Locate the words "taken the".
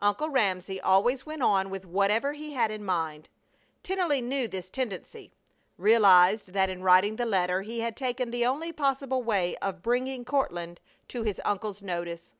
7.96-8.44